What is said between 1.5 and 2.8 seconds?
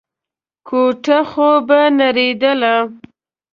به نړېدله.